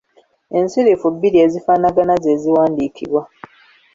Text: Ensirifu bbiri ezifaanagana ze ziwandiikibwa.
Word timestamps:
Ensirifu 0.57 1.07
bbiri 1.15 1.37
ezifaanagana 1.45 2.13
ze 2.23 2.33
ziwandiikibwa. 2.41 3.21